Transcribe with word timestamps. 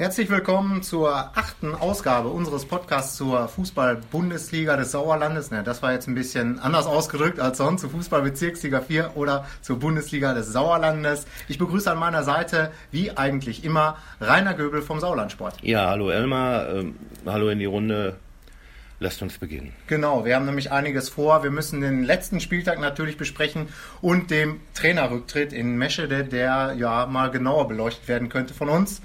Herzlich 0.00 0.30
willkommen 0.30 0.82
zur 0.82 1.14
achten 1.14 1.74
Ausgabe 1.74 2.30
unseres 2.30 2.64
Podcasts 2.64 3.18
zur 3.18 3.48
Fußball-Bundesliga 3.48 4.78
des 4.78 4.92
Sauerlandes. 4.92 5.50
Ne, 5.50 5.62
das 5.62 5.82
war 5.82 5.92
jetzt 5.92 6.08
ein 6.08 6.14
bisschen 6.14 6.58
anders 6.58 6.86
ausgedrückt 6.86 7.38
als 7.38 7.58
sonst, 7.58 7.82
zur 7.82 7.90
Fußball-Bezirksliga 7.90 8.80
4 8.80 9.10
oder 9.16 9.46
zur 9.60 9.78
Bundesliga 9.78 10.32
des 10.32 10.46
Sauerlandes. 10.54 11.26
Ich 11.48 11.58
begrüße 11.58 11.90
an 11.90 11.98
meiner 11.98 12.22
Seite, 12.22 12.72
wie 12.90 13.14
eigentlich 13.14 13.62
immer, 13.62 13.98
Rainer 14.22 14.54
Göbel 14.54 14.80
vom 14.80 15.00
Sauerlandsport. 15.00 15.58
Ja, 15.60 15.90
hallo 15.90 16.08
Elmar, 16.08 16.70
ähm, 16.70 16.94
hallo 17.26 17.50
in 17.50 17.58
die 17.58 17.66
Runde. 17.66 18.16
Lasst 19.02 19.22
uns 19.22 19.38
beginnen. 19.38 19.72
Genau, 19.86 20.26
wir 20.26 20.36
haben 20.36 20.44
nämlich 20.44 20.72
einiges 20.72 21.08
vor. 21.08 21.42
Wir 21.42 21.50
müssen 21.50 21.80
den 21.80 22.04
letzten 22.04 22.40
Spieltag 22.40 22.80
natürlich 22.80 23.16
besprechen 23.16 23.68
und 24.02 24.30
dem 24.30 24.60
Trainerrücktritt 24.74 25.54
in 25.54 25.76
Meschede, 25.76 26.24
der 26.24 26.74
ja 26.78 27.06
mal 27.06 27.30
genauer 27.30 27.68
beleuchtet 27.68 28.08
werden 28.08 28.28
könnte 28.28 28.52
von 28.52 28.68
uns. 28.68 29.00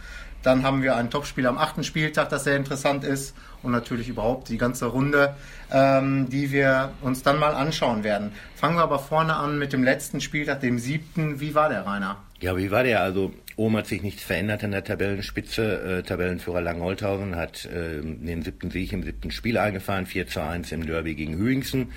Dann 0.45 0.61
haben 0.61 0.83
wir 0.83 0.95
ein 0.95 1.09
Topspiel 1.09 1.47
am 1.47 1.57
achten 1.57 1.83
Spieltag, 1.83 2.29
das 2.29 2.43
sehr 2.43 2.55
interessant 2.55 3.03
ist. 3.03 3.35
Und 3.63 3.71
natürlich 3.71 4.09
überhaupt 4.09 4.49
die 4.49 4.59
ganze 4.59 4.85
Runde, 4.85 5.35
ähm, 5.71 6.29
die 6.29 6.51
wir 6.51 6.91
uns 7.01 7.23
dann 7.23 7.39
mal 7.39 7.55
anschauen 7.55 8.03
werden. 8.03 8.31
Fangen 8.55 8.75
wir 8.75 8.83
aber 8.83 8.99
vorne 8.99 9.35
an 9.35 9.57
mit 9.57 9.73
dem 9.73 9.83
letzten 9.83 10.21
Spieltag, 10.21 10.61
dem 10.61 10.77
siebten. 10.77 11.39
Wie 11.39 11.55
war 11.55 11.69
der, 11.69 11.87
Rainer? 11.87 12.17
Ja, 12.39 12.55
wie 12.55 12.69
war 12.69 12.83
der? 12.83 13.01
Also 13.01 13.33
Ohm 13.57 13.75
hat 13.75 13.87
sich 13.87 14.03
nichts 14.03 14.21
verändert 14.21 14.61
in 14.61 14.71
der 14.71 14.83
Tabellenspitze. 14.83 15.99
Äh, 15.99 16.03
Tabellenführer 16.03 16.61
Langholthausen 16.61 17.35
hat 17.37 17.65
äh, 17.65 18.01
den 18.01 18.43
siebten 18.43 18.69
Sieg 18.69 18.93
im 18.93 19.01
siebten 19.01 19.31
Spiel 19.31 19.57
eingefahren, 19.57 20.05
4 20.05 20.27
zu 20.27 20.43
1 20.43 20.71
im 20.73 20.85
Derby 20.85 21.15
gegen 21.15 21.37
Hüingsen 21.37 21.91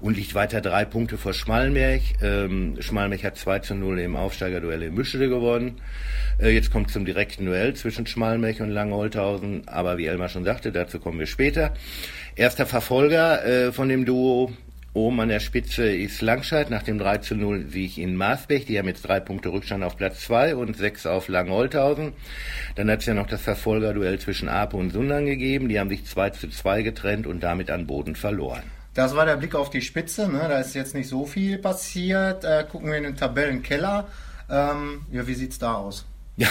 und 0.00 0.16
liegt 0.16 0.34
weiter 0.34 0.60
drei 0.60 0.84
Punkte 0.84 1.18
vor 1.18 1.32
Schmallenberg. 1.32 2.02
Ähm, 2.22 2.76
Schmallenberg 2.80 3.24
hat 3.24 3.36
2 3.36 3.60
zu 3.60 3.74
0 3.74 3.98
im 4.00 4.16
Aufsteigerduell 4.16 4.82
in 4.82 4.94
Mischede 4.94 5.28
gewonnen. 5.28 5.80
Äh, 6.38 6.50
jetzt 6.50 6.70
kommt 6.70 6.90
zum 6.90 7.04
direkten 7.04 7.46
Duell 7.46 7.74
zwischen 7.74 8.06
Schmallenberg 8.06 8.60
und 8.60 8.70
Langholthausen, 8.70 9.68
aber 9.68 9.98
wie 9.98 10.06
Elmar 10.06 10.28
schon 10.28 10.44
sagte, 10.44 10.72
dazu 10.72 10.98
kommen 10.98 11.18
wir 11.18 11.26
später. 11.26 11.74
Erster 12.34 12.66
Verfolger 12.66 13.44
äh, 13.44 13.72
von 13.72 13.88
dem 13.88 14.04
Duo 14.04 14.52
Oben 14.96 15.20
an 15.20 15.28
der 15.28 15.40
Spitze 15.40 15.94
ist 15.94 16.22
Langscheid 16.22 16.70
nach 16.70 16.82
dem 16.82 16.98
3 16.98 17.18
zu 17.18 17.34
0 17.34 17.66
Sieg 17.68 17.98
in 17.98 18.16
Maasbech. 18.16 18.64
Die 18.64 18.78
haben 18.78 18.88
jetzt 18.88 19.02
drei 19.02 19.20
Punkte 19.20 19.50
Rückstand 19.50 19.84
auf 19.84 19.98
Platz 19.98 20.20
2 20.20 20.56
und 20.56 20.74
sechs 20.74 21.04
auf 21.04 21.28
Langholthausen. 21.28 22.14
Dann 22.76 22.90
hat 22.90 23.00
es 23.00 23.06
ja 23.06 23.12
noch 23.12 23.26
das 23.26 23.42
Verfolgerduell 23.42 24.18
zwischen 24.18 24.48
Ape 24.48 24.78
und 24.78 24.92
Sundern 24.92 25.26
gegeben. 25.26 25.68
Die 25.68 25.78
haben 25.78 25.90
sich 25.90 26.06
2 26.06 26.30
zu 26.30 26.48
2 26.48 26.80
getrennt 26.80 27.26
und 27.26 27.42
damit 27.42 27.70
an 27.70 27.86
Boden 27.86 28.16
verloren. 28.16 28.62
Das 28.96 29.14
war 29.14 29.26
der 29.26 29.36
Blick 29.36 29.54
auf 29.54 29.68
die 29.68 29.82
Spitze. 29.82 30.26
Ne? 30.26 30.38
Da 30.48 30.58
ist 30.58 30.74
jetzt 30.74 30.94
nicht 30.94 31.08
so 31.08 31.26
viel 31.26 31.58
passiert. 31.58 32.44
Äh, 32.44 32.64
gucken 32.68 32.88
wir 32.88 32.96
in 32.96 33.04
den 33.04 33.16
Tabellenkeller. 33.16 34.08
Ähm, 34.48 35.02
ja, 35.12 35.26
wie 35.26 35.34
sieht's 35.34 35.58
da 35.58 35.74
aus? 35.74 36.06
Ja, 36.38 36.48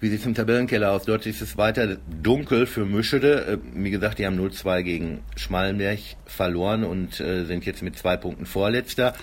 wie 0.00 0.08
sieht 0.08 0.20
es 0.20 0.26
im 0.26 0.34
Tabellenkeller 0.34 0.92
aus? 0.92 1.04
Dort 1.04 1.26
ist 1.26 1.42
es 1.42 1.58
weiter 1.58 1.98
dunkel 2.22 2.66
für 2.66 2.86
Mischede. 2.86 3.46
Äh, 3.46 3.58
wie 3.74 3.90
gesagt, 3.90 4.18
die 4.18 4.24
haben 4.24 4.40
0-2 4.40 4.82
gegen 4.82 5.24
Schmallenberg 5.36 5.98
verloren 6.24 6.84
und 6.84 7.20
äh, 7.20 7.44
sind 7.44 7.66
jetzt 7.66 7.82
mit 7.82 7.98
zwei 7.98 8.16
Punkten 8.16 8.46
Vorletzter. 8.46 9.14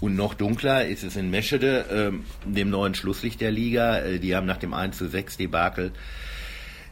Und 0.00 0.16
noch 0.16 0.32
dunkler 0.32 0.86
ist 0.86 1.04
es 1.04 1.16
in 1.16 1.30
Meschede, 1.30 2.12
äh, 2.14 2.48
dem 2.50 2.70
neuen 2.70 2.94
Schlusslicht 2.94 3.42
der 3.42 3.50
Liga. 3.50 3.98
Äh, 3.98 4.20
die 4.20 4.34
haben 4.34 4.46
nach 4.46 4.56
dem 4.56 4.72
1 4.72 4.98
6 4.98 5.36
Debakel 5.36 5.92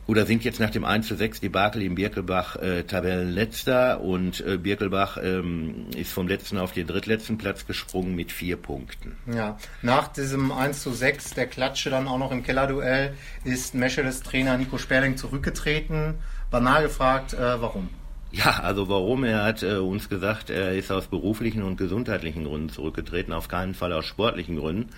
oder 0.07 0.27
sind 0.27 0.45
jetzt 0.45 0.61
nach 0.61 0.71
dem 0.71 0.85
1 0.85 1.09
zu 1.09 1.17
6 1.17 1.41
Debakel 1.41 1.83
in 1.83 1.95
Birkelbach 1.95 2.57
äh, 2.57 2.85
Tabellenletzter 2.85 4.01
und 4.01 4.41
äh, 4.47 4.59
Birkelbach 4.59 5.19
ähm, 5.23 5.87
ist 5.97 6.13
vom 6.13 6.29
letzten 6.29 6.59
auf 6.59 6.73
den 6.73 6.87
drittletzten 6.87 7.39
Platz 7.39 7.67
gesprungen 7.67 8.15
mit 8.15 8.33
vier 8.33 8.57
Punkten. 8.57 9.17
Ja, 9.35 9.59
nach 9.83 10.09
diesem 10.09 10.53
1 10.53 10.83
zu 10.83 10.93
6, 10.93 11.35
der 11.35 11.47
Klatsche 11.47 11.91
dann 11.91 12.09
auch 12.09 12.19
noch 12.19 12.33
im 12.33 12.43
Kellerduell, 12.43 13.15
ist 13.45 13.75
Mescheles 13.75 14.23
Trainer 14.23 14.59
Nico 14.59 14.79
Sperling 14.79 15.17
zurückgetreten. 15.17 16.15
Banal 16.51 16.83
gefragt, 16.83 17.35
äh, 17.35 17.61
warum? 17.61 17.89
Ja, 18.35 18.61
also 18.61 18.89
warum? 18.89 19.23
Er 19.23 19.45
hat 19.45 19.63
äh, 19.63 19.77
uns 19.77 20.09
gesagt, 20.09 20.51
er 20.51 20.75
ist 20.75 20.91
aus 20.91 21.07
beruflichen 21.07 21.63
und 21.63 21.77
gesundheitlichen 21.77 22.45
Gründen 22.45 22.69
zurückgetreten, 22.69 23.33
auf 23.33 23.47
keinen 23.47 23.75
Fall 23.75 23.93
aus 23.93 24.07
sportlichen 24.07 24.57
Gründen. 24.57 24.91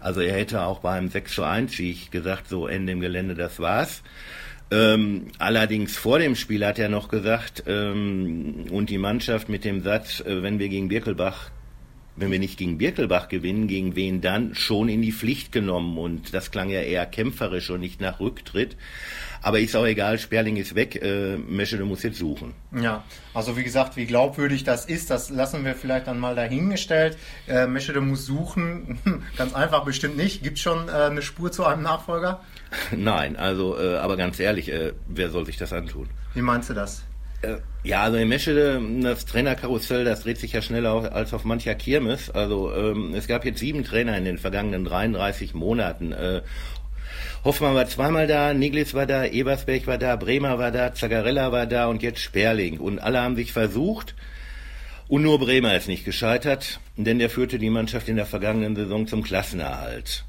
Also 0.00 0.20
er 0.20 0.34
hätte 0.34 0.62
auch 0.62 0.80
beim 0.80 1.08
6 1.08 1.34
zu 1.34 1.44
1 1.44 1.72
Sieg 1.72 2.10
gesagt, 2.10 2.48
so 2.48 2.66
Ende 2.66 2.92
im 2.92 3.00
Gelände, 3.00 3.36
das 3.36 3.60
war's. 3.60 4.02
Ähm, 4.72 5.28
allerdings 5.38 5.96
vor 5.96 6.18
dem 6.18 6.34
Spiel 6.34 6.66
hat 6.66 6.80
er 6.80 6.88
noch 6.88 7.08
gesagt, 7.08 7.62
ähm, 7.68 8.64
und 8.72 8.90
die 8.90 8.98
Mannschaft 8.98 9.48
mit 9.48 9.64
dem 9.64 9.82
Satz, 9.82 10.20
äh, 10.20 10.42
wenn 10.42 10.58
wir 10.58 10.68
gegen 10.68 10.88
Birkelbach 10.88 11.50
wenn 12.16 12.30
wir 12.30 12.38
nicht 12.38 12.58
gegen 12.58 12.78
Birkelbach 12.78 13.28
gewinnen, 13.28 13.66
gegen 13.66 13.96
wen 13.96 14.20
dann 14.20 14.54
schon 14.54 14.88
in 14.88 15.02
die 15.02 15.12
Pflicht 15.12 15.52
genommen. 15.52 15.98
Und 15.98 16.32
das 16.32 16.50
klang 16.50 16.70
ja 16.70 16.80
eher 16.80 17.06
kämpferisch 17.06 17.70
und 17.70 17.80
nicht 17.80 18.00
nach 18.00 18.20
Rücktritt. 18.20 18.76
Aber 19.42 19.58
ist 19.58 19.76
auch 19.76 19.84
egal, 19.84 20.18
Sperling 20.18 20.56
ist 20.56 20.74
weg, 20.74 21.02
äh, 21.02 21.36
Meschede 21.36 21.84
muss 21.84 22.02
jetzt 22.02 22.18
suchen. 22.18 22.54
Ja, 22.72 23.04
also 23.34 23.56
wie 23.56 23.64
gesagt, 23.64 23.96
wie 23.96 24.06
glaubwürdig 24.06 24.64
das 24.64 24.86
ist, 24.86 25.10
das 25.10 25.28
lassen 25.28 25.64
wir 25.64 25.74
vielleicht 25.74 26.06
dann 26.06 26.18
mal 26.18 26.34
dahingestellt. 26.34 27.18
Äh, 27.46 27.66
Meschede 27.66 28.00
muss 28.00 28.24
suchen, 28.24 28.98
ganz 29.36 29.52
einfach 29.54 29.84
bestimmt 29.84 30.16
nicht. 30.16 30.42
Gibt 30.42 30.58
schon 30.58 30.88
äh, 30.88 30.92
eine 30.92 31.20
Spur 31.20 31.52
zu 31.52 31.66
einem 31.66 31.82
Nachfolger? 31.82 32.40
Nein, 32.96 33.36
also, 33.36 33.78
äh, 33.78 33.96
aber 33.96 34.16
ganz 34.16 34.40
ehrlich, 34.40 34.72
äh, 34.72 34.92
wer 35.08 35.30
soll 35.30 35.44
sich 35.44 35.58
das 35.58 35.72
antun? 35.72 36.08
Wie 36.32 36.42
meinst 36.42 36.70
du 36.70 36.74
das? 36.74 37.04
Äh, 37.44 37.60
ja, 37.82 38.02
also 38.02 38.16
in 38.16 38.28
Meschede, 38.28 38.80
das 39.02 39.26
Trainerkarussell, 39.26 40.04
das 40.04 40.22
dreht 40.22 40.38
sich 40.38 40.52
ja 40.52 40.62
schneller 40.62 41.12
als 41.12 41.34
auf 41.34 41.44
mancher 41.44 41.74
Kirmes. 41.74 42.30
Also 42.30 42.74
ähm, 42.74 43.14
es 43.14 43.26
gab 43.26 43.44
jetzt 43.44 43.58
sieben 43.58 43.84
Trainer 43.84 44.16
in 44.16 44.24
den 44.24 44.38
vergangenen 44.38 44.84
33 44.86 45.52
Monaten. 45.52 46.12
Äh, 46.12 46.40
Hoffmann 47.44 47.74
war 47.74 47.86
zweimal 47.86 48.26
da, 48.26 48.54
Niglis 48.54 48.94
war 48.94 49.04
da, 49.04 49.26
Ebersberg 49.26 49.86
war 49.86 49.98
da, 49.98 50.16
Bremer 50.16 50.58
war 50.58 50.70
da, 50.70 50.94
Zagarella 50.94 51.52
war 51.52 51.66
da 51.66 51.88
und 51.88 52.02
jetzt 52.02 52.20
Sperling. 52.20 52.78
Und 52.78 53.00
alle 53.00 53.20
haben 53.20 53.36
sich 53.36 53.52
versucht. 53.52 54.14
Und 55.06 55.22
nur 55.22 55.38
Bremer 55.38 55.76
ist 55.76 55.86
nicht 55.86 56.06
gescheitert, 56.06 56.80
denn 56.96 57.18
der 57.18 57.28
führte 57.28 57.58
die 57.58 57.68
Mannschaft 57.68 58.08
in 58.08 58.16
der 58.16 58.24
vergangenen 58.24 58.74
Saison 58.74 59.06
zum 59.06 59.22
Klassenerhalt. 59.22 60.24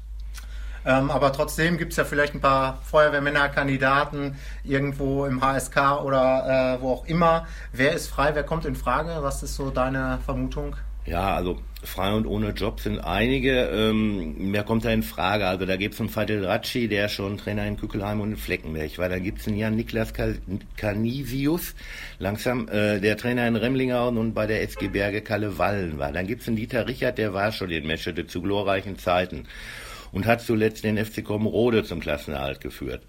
Ähm, 0.86 1.10
aber 1.10 1.32
trotzdem 1.32 1.78
gibt 1.78 1.92
es 1.92 1.98
ja 1.98 2.04
vielleicht 2.04 2.34
ein 2.34 2.40
paar 2.40 2.80
Feuerwehrmännerkandidaten 2.84 4.36
irgendwo 4.62 5.26
im 5.26 5.42
HSK 5.42 6.04
oder 6.04 6.78
äh, 6.78 6.82
wo 6.82 6.92
auch 6.92 7.06
immer. 7.06 7.46
Wer 7.72 7.92
ist 7.92 8.08
frei, 8.08 8.34
wer 8.34 8.44
kommt 8.44 8.64
in 8.64 8.76
Frage? 8.76 9.18
Was 9.20 9.42
ist 9.42 9.56
so 9.56 9.70
deine 9.70 10.20
Vermutung? 10.24 10.76
Ja, 11.04 11.34
also 11.36 11.60
frei 11.84 12.12
und 12.12 12.26
ohne 12.26 12.50
Job 12.50 12.80
sind 12.80 13.00
einige. 13.00 13.66
Ähm, 13.66 14.52
wer 14.52 14.64
kommt 14.64 14.84
da 14.84 14.90
in 14.90 15.02
Frage? 15.02 15.46
Also 15.46 15.66
da 15.66 15.76
gibt 15.76 15.94
es 15.94 16.00
einen 16.00 16.08
Fadil 16.08 16.44
Ratschi, 16.44 16.88
der 16.88 17.08
schon 17.08 17.36
Trainer 17.36 17.66
in 17.66 17.76
Kückelheim 17.76 18.20
und 18.20 18.32
in 18.32 18.36
Fleckenberg 18.36 18.98
war. 18.98 19.08
Da 19.08 19.18
gibt 19.18 19.40
es 19.40 19.48
einen 19.48 19.56
Jan 19.56 19.76
Niklas 19.76 20.12
Canisius, 20.76 21.74
langsam, 22.18 22.68
äh, 22.68 23.00
der 23.00 23.16
Trainer 23.16 23.46
in 23.46 23.56
Remlinghauen 23.56 24.18
und 24.18 24.34
bei 24.34 24.46
der 24.46 24.62
SG 24.62 24.88
Berge 24.88 25.20
Kalle 25.22 25.58
Wallen 25.58 25.98
war. 25.98 26.12
Dann 26.12 26.26
gibt 26.26 26.42
es 26.42 26.48
einen 26.48 26.56
Dieter 26.56 26.86
Richard, 26.88 27.18
der 27.18 27.34
war 27.34 27.50
schon 27.52 27.70
in 27.70 27.86
Meschede 27.86 28.26
zu 28.26 28.42
glorreichen 28.42 28.98
Zeiten 28.98 29.46
und 30.16 30.24
hat 30.24 30.40
zuletzt 30.40 30.82
den 30.82 30.96
FC 30.96 31.22
Komrode 31.22 31.84
zum 31.84 32.00
Klassenerhalt 32.00 32.62
geführt. 32.62 33.02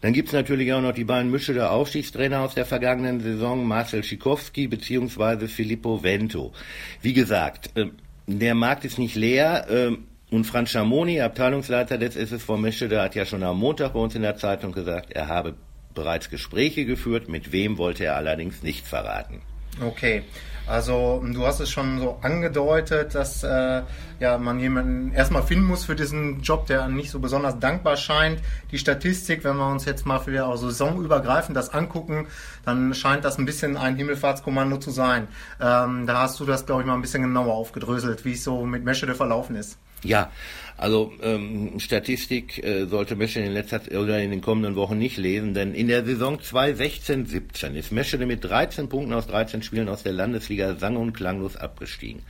Dann 0.00 0.14
gibt's 0.14 0.32
natürlich 0.32 0.72
auch 0.72 0.80
noch 0.80 0.94
die 0.94 1.04
beiden 1.04 1.30
Mische 1.30 1.52
der 1.52 1.70
Aufstiegstrainer 1.70 2.40
aus 2.40 2.54
der 2.54 2.64
vergangenen 2.64 3.20
Saison, 3.20 3.66
Marcel 3.66 4.02
Schikowski 4.02 4.66
bzw. 4.66 5.48
Filippo 5.48 6.02
Vento. 6.02 6.54
Wie 7.02 7.12
gesagt, 7.12 7.76
äh, 7.76 7.88
der 8.26 8.54
Markt 8.54 8.86
ist 8.86 8.98
nicht 8.98 9.16
leer. 9.16 9.66
Äh, 9.68 9.96
und 10.30 10.44
Franz 10.44 10.70
Schamoni, 10.70 11.20
Abteilungsleiter 11.20 11.98
des 11.98 12.16
SSV 12.16 12.48
Meschede, 12.56 13.02
hat 13.02 13.14
ja 13.14 13.26
schon 13.26 13.42
am 13.42 13.58
Montag 13.58 13.92
bei 13.92 14.00
uns 14.00 14.14
in 14.14 14.22
der 14.22 14.36
Zeitung 14.36 14.72
gesagt, 14.72 15.12
er 15.12 15.28
habe 15.28 15.56
bereits 15.94 16.30
Gespräche 16.30 16.86
geführt, 16.86 17.28
mit 17.28 17.52
wem 17.52 17.76
wollte 17.76 18.06
er 18.06 18.16
allerdings 18.16 18.62
nicht 18.62 18.86
verraten. 18.86 19.42
Okay. 19.80 20.24
Also 20.66 21.22
du 21.24 21.46
hast 21.46 21.60
es 21.60 21.70
schon 21.70 22.00
so 22.00 22.18
angedeutet, 22.22 23.14
dass 23.14 23.44
äh, 23.44 23.82
ja, 24.18 24.36
man 24.38 24.58
jemanden 24.58 25.12
erstmal 25.12 25.44
finden 25.44 25.64
muss 25.64 25.84
für 25.84 25.94
diesen 25.94 26.40
Job, 26.40 26.66
der 26.66 26.88
nicht 26.88 27.12
so 27.12 27.20
besonders 27.20 27.60
dankbar 27.60 27.96
scheint. 27.96 28.40
Die 28.72 28.78
Statistik, 28.78 29.44
wenn 29.44 29.56
wir 29.56 29.70
uns 29.70 29.84
jetzt 29.84 30.06
mal 30.06 30.18
für 30.18 30.32
die 30.32 30.40
auch 30.40 30.56
saisonübergreifend 30.56 31.56
das 31.56 31.72
angucken, 31.72 32.26
dann 32.64 32.94
scheint 32.94 33.24
das 33.24 33.38
ein 33.38 33.44
bisschen 33.44 33.76
ein 33.76 33.94
Himmelfahrtskommando 33.94 34.78
zu 34.78 34.90
sein. 34.90 35.28
Ähm, 35.60 36.04
da 36.06 36.22
hast 36.22 36.40
du 36.40 36.44
das, 36.44 36.66
glaube 36.66 36.82
ich, 36.82 36.86
mal 36.88 36.94
ein 36.94 37.02
bisschen 37.02 37.22
genauer 37.22 37.54
aufgedröselt, 37.54 38.24
wie 38.24 38.32
es 38.32 38.42
so 38.42 38.66
mit 38.66 38.84
Meschede 38.84 39.14
verlaufen 39.14 39.54
ist. 39.54 39.78
Ja, 40.06 40.30
also 40.76 41.12
ähm, 41.22 41.80
Statistik 41.80 42.62
äh, 42.62 42.86
sollte 42.86 43.16
Meschede 43.16 43.46
in 43.46 43.52
letzter 43.52 43.80
oder 43.98 44.20
in 44.20 44.30
den 44.30 44.42
kommenden 44.42 44.76
Wochen 44.76 44.98
nicht 44.98 45.16
lesen, 45.16 45.54
denn 45.54 45.74
in 45.74 45.88
der 45.88 46.04
Saison 46.04 46.38
2016-17 46.38 47.74
ist 47.74 47.92
Meschede 47.92 48.26
mit 48.26 48.44
13 48.44 48.88
Punkten 48.88 49.14
aus 49.14 49.26
13 49.26 49.62
Spielen 49.62 49.88
aus 49.88 50.02
der 50.02 50.12
Landesliga 50.12 50.76
sang- 50.76 50.96
und 50.96 51.14
klanglos 51.14 51.56
abgestiegen. 51.56 52.22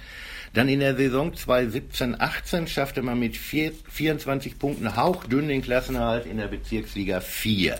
Dann 0.54 0.68
in 0.68 0.80
der 0.80 0.96
Saison 0.96 1.32
2017-18 1.32 2.68
schaffte 2.68 3.02
man 3.02 3.18
mit 3.18 3.36
vier, 3.36 3.72
24 3.90 4.58
Punkten 4.58 4.96
hauchdünn 4.96 5.48
den 5.48 5.60
Klassenerhalt 5.60 6.24
in 6.24 6.38
der 6.38 6.46
Bezirksliga 6.46 7.20
4. 7.20 7.78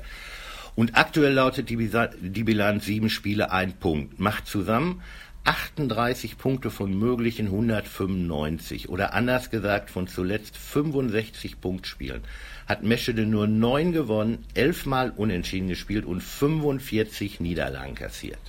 Und 0.75 0.95
aktuell 0.95 1.33
lautet 1.33 1.71
die, 1.71 1.91
die 2.21 2.45
Bilanz 2.45 2.85
sieben 2.85 3.09
Spiele, 3.09 3.51
ein 3.51 3.73
Punkt. 3.79 4.21
Macht 4.21 4.47
zusammen 4.47 5.01
38 5.47 6.39
Punkte 6.39 6.71
von 6.71 6.99
möglichen 6.99 7.47
195 7.47 8.89
oder 8.89 9.15
anders 9.15 9.51
gesagt 9.51 9.91
von 9.91 10.09
zuletzt 10.09 10.57
65 10.57 11.61
Punktspielen 11.61 12.23
hat 12.67 12.83
Meschede 12.83 13.27
nur 13.27 13.47
9 13.47 13.93
gewonnen, 13.93 14.45
11 14.55 14.87
Mal 14.87 15.11
unentschieden 15.11 15.69
gespielt 15.69 16.05
und 16.05 16.21
45 16.21 17.41
Niederlagen 17.41 17.95
kassiert. 17.95 18.41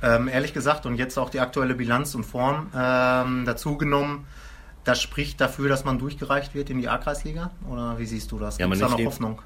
Ähm, 0.00 0.28
ehrlich 0.28 0.54
gesagt, 0.54 0.86
und 0.86 0.96
jetzt 0.96 1.18
auch 1.18 1.28
die 1.28 1.40
aktuelle 1.40 1.74
Bilanz 1.74 2.14
und 2.14 2.24
Form 2.24 2.70
ähm, 2.74 3.44
dazu 3.44 3.76
genommen, 3.76 4.26
das 4.84 5.02
spricht 5.02 5.40
dafür, 5.40 5.68
dass 5.68 5.84
man 5.84 5.98
durchgereicht 5.98 6.54
wird 6.54 6.70
in 6.70 6.80
die 6.80 6.88
A-Kreisliga? 6.88 7.50
Oder 7.68 7.98
wie 7.98 8.06
siehst 8.06 8.30
du 8.30 8.38
das? 8.38 8.58
Gibt 8.58 8.72
es 8.72 8.80
ja, 8.80 8.86
da 8.86 8.96
noch 8.96 9.04
Hoffnung? 9.04 9.42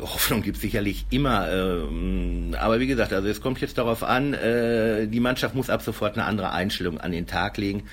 Hoffnung 0.00 0.42
gibt 0.42 0.56
es 0.56 0.62
sicherlich 0.62 1.06
immer. 1.10 1.50
Ähm, 1.50 2.56
aber 2.58 2.80
wie 2.80 2.86
gesagt, 2.86 3.12
also 3.12 3.28
es 3.28 3.40
kommt 3.40 3.60
jetzt 3.60 3.78
darauf 3.78 4.02
an, 4.02 4.34
äh, 4.34 5.06
die 5.06 5.20
Mannschaft 5.20 5.54
muss 5.54 5.70
ab 5.70 5.82
sofort 5.82 6.16
eine 6.16 6.24
andere 6.24 6.50
Einstellung 6.52 7.00
an 7.00 7.12
den 7.12 7.26
Tag 7.26 7.58
legen 7.58 7.84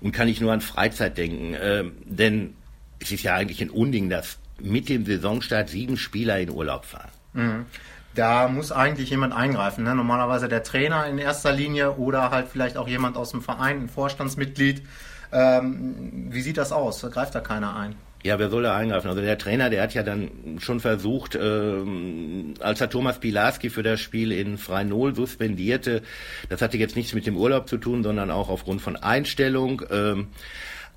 und 0.00 0.12
kann 0.12 0.26
nicht 0.26 0.40
nur 0.40 0.52
an 0.52 0.60
Freizeit 0.60 1.18
denken. 1.18 1.54
Äh, 1.54 1.84
denn 2.04 2.54
es 3.00 3.10
ist 3.10 3.22
ja 3.22 3.34
eigentlich 3.34 3.60
ein 3.60 3.70
Unding, 3.70 4.08
dass 4.08 4.38
mit 4.60 4.88
dem 4.88 5.04
Saisonstart 5.06 5.68
sieben 5.68 5.96
Spieler 5.96 6.38
in 6.38 6.50
Urlaub 6.50 6.84
fahren. 6.84 7.10
Mhm. 7.32 7.66
Da 8.14 8.48
muss 8.48 8.72
eigentlich 8.72 9.10
jemand 9.10 9.32
eingreifen. 9.32 9.84
Ne? 9.84 9.94
Normalerweise 9.94 10.48
der 10.48 10.64
Trainer 10.64 11.06
in 11.06 11.18
erster 11.18 11.52
Linie 11.52 11.92
oder 11.92 12.30
halt 12.30 12.48
vielleicht 12.48 12.76
auch 12.76 12.88
jemand 12.88 13.16
aus 13.16 13.30
dem 13.30 13.42
Verein, 13.42 13.82
ein 13.82 13.88
Vorstandsmitglied. 13.88 14.82
Ähm, 15.30 16.28
wie 16.30 16.42
sieht 16.42 16.56
das 16.56 16.72
aus? 16.72 17.02
Greift 17.02 17.34
da 17.34 17.40
keiner 17.40 17.76
ein? 17.76 17.94
Ja, 18.24 18.38
wer 18.40 18.50
soll 18.50 18.64
da 18.64 18.76
eingreifen? 18.76 19.08
Also 19.08 19.20
der 19.20 19.38
Trainer, 19.38 19.70
der 19.70 19.82
hat 19.82 19.94
ja 19.94 20.02
dann 20.02 20.58
schon 20.58 20.80
versucht, 20.80 21.38
ähm, 21.40 22.54
als 22.58 22.80
er 22.80 22.90
Thomas 22.90 23.20
Pilarski 23.20 23.70
für 23.70 23.84
das 23.84 24.00
Spiel 24.00 24.32
in 24.32 24.58
Freinol 24.58 25.14
suspendierte, 25.14 26.02
das 26.48 26.60
hatte 26.60 26.78
jetzt 26.78 26.96
nichts 26.96 27.14
mit 27.14 27.26
dem 27.26 27.36
Urlaub 27.36 27.68
zu 27.68 27.78
tun, 27.78 28.02
sondern 28.02 28.32
auch 28.32 28.48
aufgrund 28.48 28.82
von 28.82 28.96
Einstellung. 28.96 29.82
Ähm, 29.90 30.28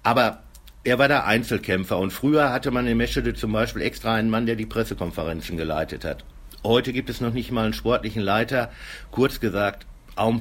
aber 0.02 0.42
er 0.84 0.98
war 0.98 1.08
der 1.08 1.28
Einzelkämpfer 1.28 2.00
und 2.00 2.12
früher 2.12 2.52
hatte 2.52 2.72
man 2.72 2.88
in 2.88 2.98
Meschede 2.98 3.36
zum 3.36 3.52
Beispiel 3.52 3.84
extra 3.84 4.16
einen 4.16 4.32
Mann, 4.32 4.48
der 4.48 4.56
die 4.56 4.66
Pressekonferenzen 4.66 5.58
geleitet 5.58 6.04
hat. 6.04 6.26
Heute 6.64 6.92
gibt 6.92 7.12
es 7.12 7.22
noch 7.22 7.34
nicht 7.34 7.52
mal 7.52 7.66
einen 7.66 7.74
sportlichen 7.74 8.24
Leiter. 8.24 8.72
Kurz 9.12 9.40
gesagt, 9.40 9.86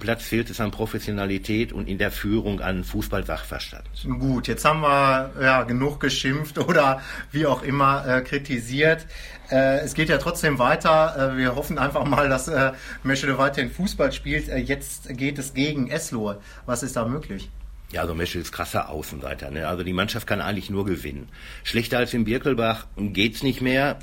Platz 0.00 0.24
fehlt 0.24 0.50
es 0.50 0.60
an 0.60 0.70
Professionalität 0.70 1.72
und 1.72 1.88
in 1.88 1.98
der 1.98 2.10
Führung 2.10 2.60
an 2.60 2.84
Fußballsachverstand. 2.84 3.84
Gut, 4.18 4.48
jetzt 4.48 4.64
haben 4.64 4.80
wir 4.80 5.30
ja 5.40 5.62
genug 5.62 6.00
geschimpft 6.00 6.58
oder 6.68 7.00
wie 7.30 7.46
auch 7.46 7.62
immer 7.62 8.06
äh, 8.06 8.20
kritisiert. 8.22 9.06
Äh, 9.50 9.80
es 9.80 9.94
geht 9.94 10.08
ja 10.08 10.18
trotzdem 10.18 10.58
weiter. 10.58 11.34
Äh, 11.34 11.38
wir 11.38 11.54
hoffen 11.54 11.78
einfach 11.78 12.04
mal, 12.04 12.28
dass 12.28 12.48
äh, 12.48 12.72
Meschede 13.02 13.38
weiterhin 13.38 13.70
Fußball 13.70 14.12
spielt. 14.12 14.48
Äh, 14.48 14.58
jetzt 14.58 15.16
geht 15.16 15.38
es 15.38 15.54
gegen 15.54 15.88
Eslohe. 15.88 16.40
Was 16.66 16.82
ist 16.82 16.96
da 16.96 17.04
möglich? 17.04 17.48
Ja, 17.92 18.02
also 18.02 18.14
Meschede 18.14 18.42
ist 18.42 18.52
krasser 18.52 18.88
Außenseiter. 18.88 19.50
Ne? 19.50 19.66
Also 19.66 19.82
die 19.82 19.92
Mannschaft 19.92 20.26
kann 20.26 20.40
eigentlich 20.40 20.70
nur 20.70 20.84
gewinnen. 20.84 21.28
Schlechter 21.64 21.98
als 21.98 22.14
in 22.14 22.24
Birkelbach 22.24 22.86
geht's 22.96 23.42
nicht 23.42 23.60
mehr. 23.60 23.98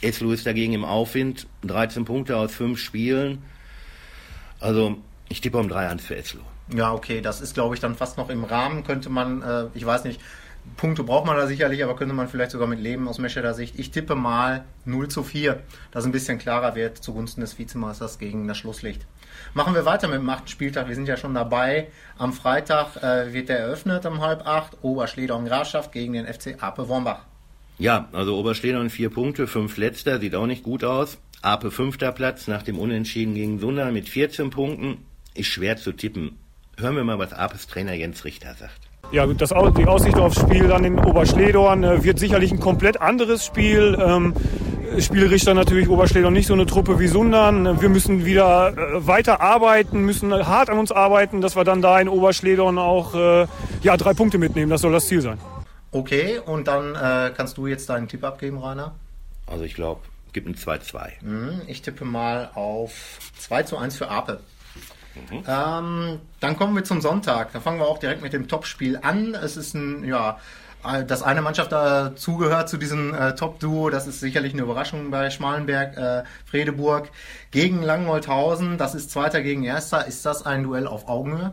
Eslo 0.00 0.32
ist 0.32 0.46
dagegen 0.46 0.72
im 0.72 0.84
Aufwind. 0.84 1.46
13 1.62 2.04
Punkte 2.04 2.36
aus 2.36 2.54
5 2.54 2.78
Spielen. 2.78 3.42
Also 4.60 4.96
ich 5.28 5.40
tippe 5.40 5.58
um 5.58 5.68
3-1 5.68 6.00
für 6.00 6.16
Eslo. 6.16 6.40
Ja, 6.74 6.92
okay, 6.92 7.20
das 7.20 7.40
ist, 7.40 7.54
glaube 7.54 7.74
ich, 7.74 7.80
dann 7.80 7.94
fast 7.94 8.18
noch 8.18 8.28
im 8.28 8.44
Rahmen. 8.44 8.84
Könnte 8.84 9.08
man, 9.08 9.42
äh, 9.42 9.66
ich 9.74 9.84
weiß 9.86 10.04
nicht, 10.04 10.20
Punkte 10.76 11.02
braucht 11.02 11.26
man 11.26 11.36
da 11.36 11.46
sicherlich, 11.46 11.82
aber 11.82 11.96
könnte 11.96 12.14
man 12.14 12.28
vielleicht 12.28 12.50
sogar 12.50 12.68
mit 12.68 12.78
leben 12.78 13.08
aus 13.08 13.18
Mescherer 13.18 13.54
Sicht. 13.54 13.78
Ich 13.78 13.90
tippe 13.90 14.14
mal 14.14 14.64
0 14.84 15.08
zu 15.08 15.22
4, 15.22 15.60
dass 15.90 16.04
ein 16.04 16.12
bisschen 16.12 16.38
klarer 16.38 16.74
wird 16.74 16.98
zugunsten 16.98 17.40
des 17.40 17.58
Vizemeisters 17.58 18.18
gegen 18.18 18.46
das 18.46 18.58
Schlusslicht. 18.58 19.06
Machen 19.54 19.74
wir 19.74 19.84
weiter 19.84 20.08
mit 20.08 20.18
dem 20.18 20.28
achten 20.28 20.48
Spieltag. 20.48 20.88
Wir 20.88 20.94
sind 20.94 21.08
ja 21.08 21.16
schon 21.16 21.34
dabei. 21.34 21.88
Am 22.18 22.32
Freitag 22.32 22.96
äh, 23.02 23.32
wird 23.32 23.48
der 23.48 23.60
eröffnet 23.60 24.04
um 24.04 24.20
halb 24.20 24.46
acht. 24.46 24.76
Oberschleder 24.82 25.36
und 25.36 25.46
Grafschaft 25.46 25.92
gegen 25.92 26.12
den 26.12 26.26
FC 26.26 26.56
Ape 26.62 26.88
Wormbach. 26.88 27.20
Ja, 27.78 28.08
also 28.12 28.36
Oberschleder 28.36 28.80
und 28.80 28.90
vier 28.90 29.08
Punkte, 29.08 29.46
fünf 29.46 29.76
letzter, 29.76 30.18
sieht 30.18 30.34
auch 30.34 30.46
nicht 30.46 30.64
gut 30.64 30.82
aus. 30.82 31.18
Ape 31.42 31.70
fünfter 31.70 32.12
Platz 32.12 32.48
nach 32.48 32.62
dem 32.62 32.78
Unentschieden 32.78 33.34
gegen 33.34 33.58
Sunda 33.58 33.90
mit 33.90 34.08
14 34.08 34.50
Punkten. 34.50 34.98
Ist 35.34 35.46
schwer 35.46 35.76
zu 35.76 35.92
tippen. 35.92 36.36
Hören 36.76 36.96
wir 36.96 37.04
mal, 37.04 37.18
was 37.18 37.32
Apes 37.32 37.66
Trainer 37.66 37.94
Jens 37.94 38.24
Richter 38.24 38.54
sagt. 38.54 38.88
Ja, 39.10 39.26
das, 39.26 39.54
die 39.76 39.86
Aussicht 39.86 40.16
aufs 40.16 40.40
Spiel 40.40 40.68
dann 40.68 40.84
in 40.84 40.98
Oberschledorn 40.98 41.82
äh, 41.82 42.04
wird 42.04 42.18
sicherlich 42.18 42.52
ein 42.52 42.60
komplett 42.60 43.00
anderes 43.00 43.44
Spiel. 43.44 43.96
Ähm, 44.00 44.34
Spielrichter 44.98 45.54
natürlich 45.54 45.88
Oberschledorn 45.88 46.32
nicht 46.32 46.46
so 46.46 46.54
eine 46.54 46.66
Truppe 46.66 46.98
wie 46.98 47.06
Sundern. 47.06 47.80
Wir 47.80 47.88
müssen 47.88 48.24
wieder 48.24 48.76
äh, 48.76 49.06
weiter 49.06 49.40
arbeiten, 49.40 50.00
müssen 50.00 50.32
hart 50.32 50.70
an 50.70 50.78
uns 50.78 50.92
arbeiten, 50.92 51.40
dass 51.40 51.56
wir 51.56 51.64
dann 51.64 51.82
da 51.82 51.98
in 52.00 52.08
Oberschledorn 52.08 52.78
auch 52.78 53.14
äh, 53.14 53.46
ja, 53.82 53.96
drei 53.96 54.12
Punkte 54.12 54.38
mitnehmen. 54.38 54.70
Das 54.70 54.82
soll 54.82 54.92
das 54.92 55.06
Ziel 55.06 55.20
sein. 55.20 55.38
Okay, 55.90 56.38
und 56.44 56.68
dann 56.68 56.94
äh, 56.94 57.32
kannst 57.34 57.56
du 57.56 57.66
jetzt 57.66 57.88
deinen 57.88 58.08
Tipp 58.08 58.24
abgeben, 58.24 58.58
Rainer? 58.58 58.94
Also 59.46 59.64
ich 59.64 59.74
glaube, 59.74 60.00
gibt 60.32 60.48
ein 60.48 60.54
2-2. 60.54 61.10
Mhm, 61.22 61.62
ich 61.66 61.82
tippe 61.82 62.04
mal 62.04 62.50
auf 62.54 63.18
2 63.38 63.62
zu 63.64 63.78
1 63.78 63.96
für 63.96 64.08
Ape. 64.08 64.40
Mhm. 65.30 65.44
Ähm, 65.46 66.20
dann 66.40 66.56
kommen 66.56 66.74
wir 66.74 66.84
zum 66.84 67.00
Sonntag. 67.00 67.52
Da 67.52 67.60
fangen 67.60 67.78
wir 67.78 67.86
auch 67.86 67.98
direkt 67.98 68.22
mit 68.22 68.32
dem 68.32 68.48
Topspiel 68.48 68.98
an. 69.02 69.34
Es 69.34 69.56
ist 69.56 69.74
ein, 69.74 70.04
ja, 70.04 70.38
dass 71.06 71.22
eine 71.22 71.42
Mannschaft 71.42 71.72
dazugehört 71.72 72.68
zu 72.68 72.76
diesem 72.76 73.12
äh, 73.12 73.34
Top-Duo, 73.34 73.90
das 73.90 74.06
ist 74.06 74.20
sicherlich 74.20 74.52
eine 74.52 74.62
Überraschung 74.62 75.10
bei 75.10 75.28
Schmalenberg, 75.30 75.96
äh, 75.96 76.24
Fredeburg 76.46 77.10
gegen 77.50 77.82
Langholthausen. 77.82 78.78
Das 78.78 78.94
ist 78.94 79.10
Zweiter 79.10 79.42
gegen 79.42 79.64
Erster. 79.64 80.06
Ist 80.06 80.24
das 80.24 80.46
ein 80.46 80.62
Duell 80.62 80.86
auf 80.86 81.08
Augenhöhe? 81.08 81.52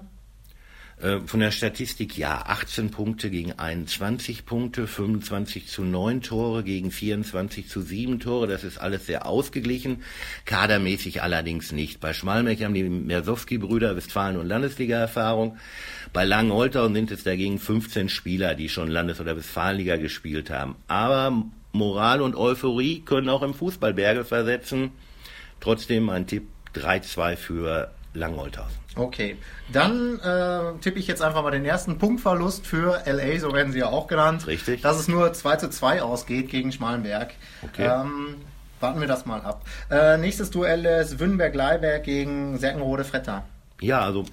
Äh, 1.01 1.19
von 1.25 1.41
der 1.41 1.51
Statistik 1.51 2.17
ja, 2.17 2.43
18 2.45 2.89
Punkte 2.89 3.29
gegen 3.29 3.51
21 3.53 4.45
Punkte, 4.45 4.87
25 4.87 5.67
zu 5.67 5.83
9 5.83 6.21
Tore 6.21 6.63
gegen 6.63 6.89
24 6.89 7.67
zu 7.67 7.81
7 7.81 8.19
Tore. 8.19 8.47
Das 8.47 8.63
ist 8.63 8.77
alles 8.77 9.05
sehr 9.05 9.25
ausgeglichen, 9.25 10.03
kadermäßig 10.45 11.21
allerdings 11.21 11.73
nicht. 11.73 11.99
Bei 11.99 12.13
Schmalmech 12.13 12.63
haben 12.63 12.73
die 12.73 12.83
Mersowski-Brüder 12.83 13.97
Westfalen- 13.97 14.37
und 14.37 14.47
Landesliga-Erfahrung. 14.47 15.57
Bei 16.13 16.23
Langenholtern 16.23 16.93
sind 16.93 17.11
es 17.11 17.23
dagegen 17.23 17.59
15 17.59 18.07
Spieler, 18.07 18.55
die 18.55 18.69
schon 18.69 18.89
Landes- 18.89 19.19
oder 19.19 19.35
Westfalenliga 19.35 19.97
gespielt 19.97 20.49
haben. 20.49 20.75
Aber 20.87 21.45
Moral 21.73 22.21
und 22.21 22.37
Euphorie 22.37 23.01
können 23.01 23.27
auch 23.27 23.43
im 23.43 23.53
Fußball 23.53 23.93
Berge 23.93 24.23
versetzen. 24.23 24.91
Trotzdem 25.59 26.09
ein 26.09 26.25
Tipp 26.25 26.47
3-2 26.73 27.35
für 27.35 27.94
Langholthausen. 28.15 28.75
Okay, 28.95 29.37
dann 29.71 30.19
äh, 30.19 30.79
tippe 30.81 30.99
ich 30.99 31.07
jetzt 31.07 31.21
einfach 31.21 31.43
mal 31.43 31.51
den 31.51 31.65
ersten 31.65 31.97
Punktverlust 31.97 32.65
für 32.65 33.03
LA, 33.05 33.39
so 33.39 33.53
werden 33.53 33.73
sie 33.73 33.79
ja 33.79 33.87
auch 33.87 34.07
genannt. 34.07 34.47
Richtig. 34.47 34.81
Dass 34.81 34.99
es 34.99 35.07
nur 35.07 35.33
2 35.33 35.57
zu 35.57 35.69
2 35.69 36.01
ausgeht 36.01 36.49
gegen 36.49 36.71
Schmalenberg. 36.71 37.33
Okay. 37.61 37.85
Ähm, 37.85 38.37
warten 38.79 38.99
wir 39.01 39.07
das 39.07 39.25
mal 39.25 39.41
ab. 39.41 39.65
Äh, 39.91 40.17
nächstes 40.17 40.49
Duell 40.51 40.85
ist 40.85 41.19
Wünnberg-Leiberg 41.19 42.03
gegen 42.03 42.57
Serkenrode-Fretter. 42.57 43.43
Ja, 43.81 44.01
also 44.01 44.25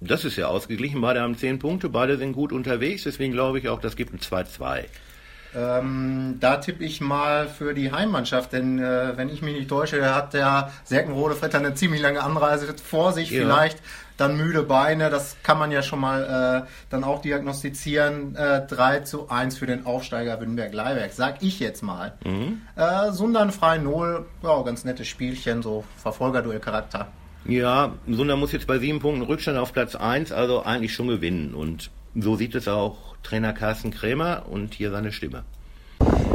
das 0.00 0.24
ist 0.24 0.36
ja 0.36 0.46
ausgeglichen. 0.46 1.00
Beide 1.00 1.20
haben 1.20 1.36
10 1.36 1.58
Punkte, 1.58 1.90
beide 1.90 2.16
sind 2.16 2.32
gut 2.32 2.52
unterwegs. 2.52 3.04
Deswegen 3.04 3.32
glaube 3.32 3.58
ich 3.58 3.68
auch, 3.68 3.80
das 3.80 3.96
gibt 3.96 4.14
ein 4.14 4.18
2-2. 4.18 4.84
Ähm, 5.54 6.36
da 6.40 6.56
tippe 6.58 6.84
ich 6.84 7.00
mal 7.00 7.48
für 7.48 7.74
die 7.74 7.92
Heimmannschaft, 7.92 8.52
denn 8.52 8.78
äh, 8.78 9.16
wenn 9.16 9.28
ich 9.28 9.42
mich 9.42 9.54
nicht 9.54 9.68
täusche, 9.68 10.14
hat 10.14 10.34
der 10.34 10.70
Serkenrode 10.84 11.34
Vetter 11.34 11.58
eine 11.58 11.74
ziemlich 11.74 12.00
lange 12.00 12.22
Anreise 12.22 12.72
vor 12.78 13.12
sich, 13.12 13.30
ja. 13.30 13.42
vielleicht 13.42 13.78
dann 14.20 14.36
müde 14.36 14.62
Beine, 14.62 15.08
das 15.08 15.36
kann 15.42 15.58
man 15.58 15.72
ja 15.72 15.82
schon 15.82 15.98
mal 15.98 16.64
äh, 16.66 16.68
dann 16.90 17.04
auch 17.04 17.22
diagnostizieren. 17.22 18.36
Äh, 18.36 18.66
3 18.66 19.00
zu 19.00 19.30
1 19.30 19.56
für 19.56 19.66
den 19.66 19.86
Aufsteiger 19.86 20.38
Wittenberg-Leiberg, 20.38 21.10
sag 21.12 21.42
ich 21.42 21.58
jetzt 21.58 21.82
mal. 21.82 22.12
Mhm. 22.24 22.60
Äh, 22.76 23.12
Sundern 23.12 23.50
frei 23.50 23.78
0, 23.78 24.26
ja, 24.42 24.62
ganz 24.62 24.84
nettes 24.84 25.08
Spielchen, 25.08 25.62
so 25.62 25.84
Verfolgerduell-Charakter. 25.96 27.08
Ja, 27.46 27.94
Sundern 28.06 28.38
muss 28.38 28.52
jetzt 28.52 28.66
bei 28.66 28.78
sieben 28.78 29.00
Punkten 29.00 29.22
Rückstand 29.22 29.56
auf 29.56 29.72
Platz 29.72 29.96
1, 29.96 30.32
also 30.32 30.62
eigentlich 30.62 30.92
schon 30.92 31.08
gewinnen 31.08 31.54
und 31.54 31.90
so 32.14 32.36
sieht 32.36 32.54
es 32.54 32.68
auch 32.68 32.96
Trainer 33.22 33.52
Carsten 33.52 33.90
Krämer 33.90 34.44
und 34.48 34.74
hier 34.74 34.90
seine 34.90 35.12
Stimme. 35.12 35.44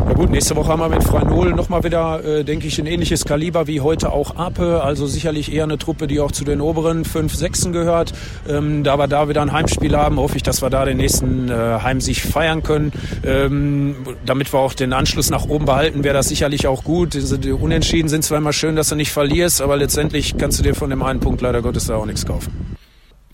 Ja 0.07 0.13
gut, 0.13 0.29
nächste 0.29 0.55
Woche 0.55 0.67
haben 0.69 0.79
wir 0.79 0.89
mit 0.89 1.03
Freinol 1.03 1.53
nochmal 1.53 1.83
wieder, 1.83 2.23
äh, 2.23 2.43
denke 2.43 2.67
ich, 2.67 2.77
ein 2.77 2.85
ähnliches 2.85 3.25
Kaliber 3.25 3.65
wie 3.65 3.81
heute 3.81 4.11
auch 4.11 4.35
Ape. 4.35 4.83
Also 4.83 5.07
sicherlich 5.07 5.51
eher 5.51 5.63
eine 5.63 5.79
Truppe, 5.79 6.05
die 6.05 6.19
auch 6.19 6.31
zu 6.31 6.45
den 6.45 6.61
oberen 6.61 7.05
5, 7.05 7.33
6 7.33 7.71
gehört. 7.71 8.13
Ähm, 8.47 8.83
da 8.83 8.99
wir 8.99 9.07
da 9.07 9.27
wieder 9.27 9.41
ein 9.41 9.51
Heimspiel 9.51 9.97
haben, 9.97 10.17
hoffe 10.17 10.37
ich, 10.37 10.43
dass 10.43 10.61
wir 10.61 10.69
da 10.69 10.85
den 10.85 10.97
nächsten 10.97 11.49
äh, 11.49 11.79
Heimsieg 11.81 12.17
feiern 12.17 12.61
können. 12.61 12.93
Ähm, 13.25 13.95
damit 14.25 14.53
wir 14.53 14.59
auch 14.59 14.73
den 14.73 14.93
Anschluss 14.93 15.31
nach 15.31 15.45
oben 15.45 15.65
behalten, 15.65 16.03
wäre 16.03 16.13
das 16.13 16.29
sicherlich 16.29 16.67
auch 16.67 16.83
gut. 16.83 17.15
Diese, 17.15 17.39
die 17.39 17.51
Unentschieden 17.51 18.07
sind 18.07 18.23
zwar 18.23 18.37
immer 18.37 18.53
schön, 18.53 18.75
dass 18.75 18.89
du 18.89 18.95
nicht 18.95 19.11
verlierst, 19.11 19.61
aber 19.61 19.75
letztendlich 19.75 20.37
kannst 20.37 20.59
du 20.59 20.63
dir 20.63 20.75
von 20.75 20.91
dem 20.91 21.01
einen 21.01 21.19
Punkt 21.19 21.41
leider 21.41 21.63
Gottes 21.63 21.87
da 21.87 21.95
auch 21.95 22.05
nichts 22.05 22.27
kaufen. 22.27 22.77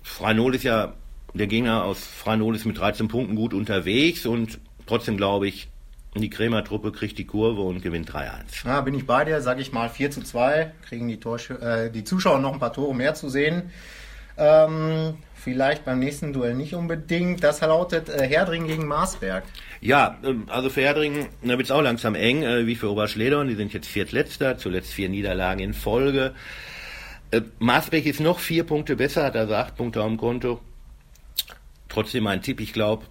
Freinol 0.04 0.56
ist 0.56 0.64
ja 0.64 0.94
der 1.34 1.48
Gegner 1.48 1.84
aus 1.84 2.04
Franol 2.04 2.56
ist 2.56 2.66
mit 2.66 2.78
13 2.78 3.08
Punkten 3.08 3.36
gut 3.36 3.54
unterwegs 3.54 4.26
und 4.26 4.60
trotzdem 4.86 5.18
glaube 5.18 5.48
ich, 5.48 5.70
die 6.16 6.30
Krämer-Truppe 6.30 6.92
kriegt 6.92 7.18
die 7.18 7.26
Kurve 7.26 7.62
und 7.62 7.82
gewinnt 7.82 8.12
3-1. 8.12 8.66
Ja, 8.66 8.82
bin 8.82 8.94
ich 8.96 9.06
bei 9.06 9.24
dir, 9.24 9.42
sage 9.42 9.62
ich 9.62 9.72
mal 9.72 9.90
4 9.90 10.12
zu 10.12 10.22
2, 10.22 10.74
kriegen 10.88 11.08
die, 11.08 11.18
Torsch 11.18 11.52
äh, 11.52 11.90
die 11.90 12.04
Zuschauer 12.04 12.40
noch 12.40 12.54
ein 12.54 12.60
paar 12.60 12.74
Tore 12.74 12.94
mehr 12.94 13.14
zu 13.14 13.30
sehen. 13.30 13.72
Ähm, 14.38 15.16
vielleicht 15.36 15.86
beim 15.86 16.00
nächsten 16.00 16.34
Duell 16.34 16.56
nicht 16.56 16.74
unbedingt. 16.74 17.44
Das 17.44 17.62
lautet 17.62 18.10
äh, 18.10 18.28
Herdring 18.28 18.68
gegen 18.68 18.88
Marsberg. 18.88 19.44
Ja, 19.80 20.18
ähm, 20.24 20.46
also 20.48 20.70
für 20.70 20.82
Herdringen 20.82 21.28
da 21.42 21.50
wird 21.50 21.64
es 21.64 21.72
auch 21.72 21.82
langsam 21.82 22.16
eng, 22.16 22.44
äh, 22.44 22.66
wie 22.66 22.76
für 22.76 22.92
Oberschledorn. 22.92 23.48
Die 23.48 23.56
sind 23.56 23.72
jetzt 23.74 23.88
viertletzter, 23.88 24.58
zuletzt 24.58 24.92
vier 24.94 25.10
Niederlagen 25.10 25.62
in 25.62 25.74
Folge. 25.74 26.34
Äh, 27.32 27.42
Marsberg 27.60 28.06
ist 28.06 28.20
noch 28.20 28.40
vier 28.40 28.66
Punkte 28.66 28.96
besser, 28.98 29.24
hat 29.24 29.36
also 29.36 29.54
acht 29.54 29.78
Punkte 29.78 30.02
auf 30.02 30.08
dem 30.08 30.18
Konto. 30.18 30.60
Trotzdem 31.92 32.24
mein 32.24 32.42
Tipp, 32.42 32.62
ich 32.62 32.72
glaube, 32.72 33.04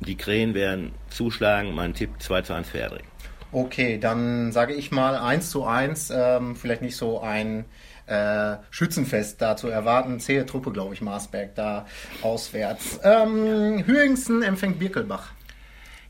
die 0.00 0.16
Krähen 0.16 0.52
werden 0.54 0.90
zuschlagen. 1.10 1.74
Mein 1.74 1.94
Tipp 1.94 2.10
2 2.18 2.42
zu 2.42 2.54
1 2.54 2.68
für 2.68 2.78
Herdringen. 2.78 3.06
Okay, 3.52 3.98
dann 3.98 4.50
sage 4.50 4.74
ich 4.74 4.90
mal 4.90 5.14
1 5.14 5.48
zu 5.48 5.64
1, 5.64 6.10
ähm, 6.10 6.56
vielleicht 6.56 6.82
nicht 6.82 6.96
so 6.96 7.20
ein 7.20 7.66
äh, 8.06 8.56
Schützenfest 8.70 9.40
da 9.40 9.56
zu 9.56 9.68
erwarten. 9.68 10.18
Zähe 10.18 10.44
Truppe, 10.44 10.72
glaube 10.72 10.92
ich, 10.92 11.02
Marsberg 11.02 11.54
da 11.54 11.86
auswärts. 12.22 12.98
Ähm, 13.04 13.84
Hüingsen 13.86 14.42
empfängt 14.42 14.80
Birkelbach. 14.80 15.30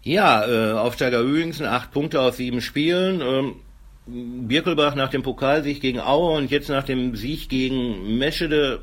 Ja, 0.03 0.47
äh, 0.47 0.73
Aufsteiger 0.73 1.21
Hüingsen, 1.21 1.67
acht 1.67 1.91
Punkte 1.91 2.23
aus 2.23 2.39
sieben 2.39 2.63
Spielen. 2.63 3.21
Ähm, 3.21 3.57
Birkelbach 4.49 4.95
nach 4.95 5.11
dem 5.11 5.23
Pokalsieg 5.23 5.83
gegen 5.83 6.01
Aue 6.01 6.39
und 6.39 6.51
jetzt 6.51 6.71
nach 6.71 6.85
dem 6.85 7.15
Sieg 7.15 7.51
gegen 7.51 8.17
Meschede 8.17 8.83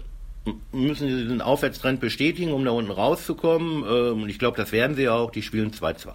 müssen 0.71 1.07
sie 1.07 1.23
diesen 1.23 1.41
Aufwärtstrend 1.41 1.99
bestätigen, 1.99 2.51
um 2.51 2.65
da 2.65 2.71
unten 2.71 2.91
rauszukommen. 2.91 3.83
Ähm, 3.83 4.23
und 4.23 4.29
ich 4.29 4.39
glaube, 4.39 4.57
das 4.57 4.71
werden 4.71 4.95
sie 4.95 5.09
auch. 5.09 5.31
Die 5.31 5.41
spielen 5.41 5.71
2-2. 5.71 6.11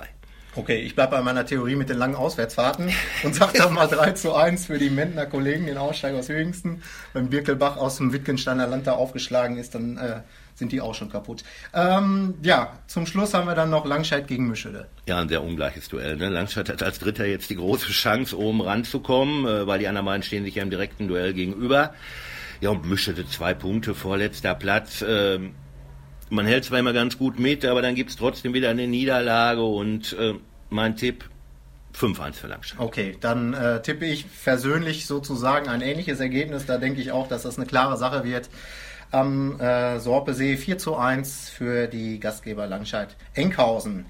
Okay, 0.55 0.81
ich 0.81 0.95
bleibe 0.95 1.13
bei 1.13 1.23
meiner 1.23 1.47
Theorie 1.47 1.77
mit 1.77 1.89
den 1.89 1.99
langen 1.99 2.17
Auswärtsfahrten 2.17 2.91
und 3.23 3.35
sage 3.35 3.59
dann 3.59 3.75
mal 3.75 3.87
3 3.87 4.13
zu 4.13 4.35
1 4.35 4.67
für 4.67 4.79
die 4.79 4.91
Mentner 4.91 5.27
Kollegen, 5.27 5.67
den 5.67 5.79
Aussteiger 5.79 6.19
aus 6.19 6.29
Höchsten. 6.29 6.83
Wenn 7.13 7.31
Birkelbach 7.31 7.77
aus 7.77 7.99
dem 7.99 8.13
Wittgensteiner 8.13 8.67
Land 8.67 8.87
da 8.87 8.93
aufgeschlagen 8.93 9.57
ist, 9.57 9.75
dann 9.75 9.99
äh, 9.99 10.21
sind 10.57 10.73
die 10.73 10.81
auch 10.81 10.95
schon 10.95 11.11
kaputt. 11.11 11.45
Ähm, 11.73 12.35
ja, 12.43 12.73
zum 12.89 13.07
Schluss 13.07 13.35
haben 13.35 13.47
wir 13.47 13.55
dann 13.55 13.71
noch 13.71 13.87
Langscheid 13.87 14.27
gegen 14.27 14.49
Mischede. 14.49 14.89
Ja, 15.07 15.21
ein 15.21 15.29
sehr 15.29 15.45
ungleiches 15.45 15.89
Duell. 15.89 16.17
Ne? 16.17 16.29
Langscheid 16.29 16.69
hat 16.69 16.83
als 16.83 16.99
Dritter 16.99 17.27
jetzt 17.27 17.51
die 17.51 17.57
große 17.57 17.93
Chance, 17.93 18.37
oben 18.37 18.61
ranzukommen, 18.61 19.47
äh, 19.47 19.67
weil 19.67 19.79
die 19.79 19.87
anderen 19.87 20.07
beiden 20.07 20.23
stehen 20.25 20.45
sich 20.45 20.57
ja 20.57 20.65
im 20.65 20.71
direkten 20.71 21.07
Duell 21.07 21.35
gegenüber. 21.35 21.95
Ja, 22.61 22.71
und 22.71 22.85
Mischede 22.85 23.27
zwei 23.27 23.55
Punkte, 23.55 23.95
vorletzter 23.95 24.55
Platz. 24.55 25.05
Ähm, 25.07 25.55
man 26.31 26.47
hält 26.47 26.65
zwar 26.65 26.79
immer 26.79 26.93
ganz 26.93 27.17
gut 27.17 27.39
mit, 27.39 27.65
aber 27.65 27.83
dann 27.83 27.95
gibt 27.95 28.11
es 28.11 28.17
trotzdem 28.17 28.53
wieder 28.53 28.71
eine 28.71 28.87
Niederlage 28.87 29.63
und 29.63 30.13
äh, 30.19 30.35
mein 30.71 30.97
Tipp 30.97 31.25
5-1 31.97 32.33
für 32.35 32.47
Langstein. 32.49 32.81
Okay, 32.81 33.17
dann 33.21 33.55
äh, 33.55 33.81
tippe 33.83 34.05
ich 34.05 34.27
persönlich 34.45 35.07
sozusagen 35.07 35.69
ein 35.69 35.81
ähnliches 35.81 36.21
Ergebnis. 36.21 36.67
Da 36.67 36.79
denke 36.79 37.01
ich 37.01 37.13
auch, 37.13 37.29
dass 37.29 37.43
das 37.43 37.57
eine 37.57 37.67
klare 37.67 37.97
Sache 37.97 38.25
wird. 38.25 38.51
Am 39.11 39.59
äh, 39.59 39.99
Sorpesee 40.01 40.57
4 40.57 40.79
zu 40.79 40.97
1 40.97 41.49
für 41.49 41.87
die 41.87 42.21
Gastgeber 42.21 42.67
Langscheid 42.67 43.17
Enkhausen. 43.35 44.05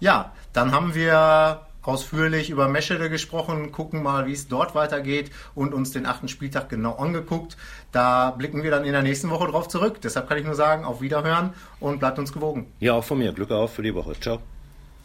Ja, 0.00 0.32
dann 0.52 0.72
haben 0.72 0.94
wir 0.94 1.60
ausführlich 1.82 2.50
über 2.50 2.68
Meschede 2.68 3.10
gesprochen, 3.10 3.72
gucken 3.72 4.02
mal, 4.02 4.26
wie 4.26 4.32
es 4.32 4.48
dort 4.48 4.74
weitergeht 4.74 5.30
und 5.54 5.74
uns 5.74 5.90
den 5.90 6.06
achten 6.06 6.28
Spieltag 6.28 6.68
genau 6.68 6.96
angeguckt. 6.96 7.56
Da 7.90 8.30
blicken 8.30 8.62
wir 8.62 8.70
dann 8.70 8.84
in 8.84 8.92
der 8.92 9.02
nächsten 9.02 9.30
Woche 9.30 9.48
drauf 9.48 9.68
zurück. 9.68 10.00
Deshalb 10.02 10.28
kann 10.28 10.38
ich 10.38 10.44
nur 10.44 10.54
sagen, 10.54 10.84
auf 10.84 11.00
Wiederhören 11.00 11.54
und 11.80 11.98
bleibt 11.98 12.18
uns 12.18 12.32
gewogen. 12.32 12.66
Ja, 12.80 12.94
auch 12.94 13.04
von 13.04 13.18
mir. 13.18 13.32
Glück 13.32 13.50
auf 13.50 13.74
für 13.74 13.82
die 13.82 13.94
Woche. 13.94 14.14
Ciao. 14.20 14.40